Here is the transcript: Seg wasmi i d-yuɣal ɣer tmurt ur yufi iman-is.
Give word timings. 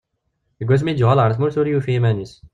Seg 0.57 0.67
wasmi 0.69 0.89
i 0.91 0.93
d-yuɣal 0.93 1.21
ɣer 1.21 1.31
tmurt 1.33 1.57
ur 1.59 1.67
yufi 1.69 1.91
iman-is. 1.97 2.33